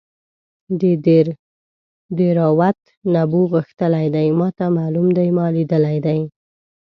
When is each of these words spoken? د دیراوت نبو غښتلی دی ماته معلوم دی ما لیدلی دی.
د 0.79 0.81
دیراوت 2.17 2.79
نبو 3.13 3.41
غښتلی 3.53 4.07
دی 4.15 4.27
ماته 4.39 4.65
معلوم 4.77 5.07
دی 5.17 5.29
ما 5.37 5.45
لیدلی 5.55 5.97
دی. 6.05 6.19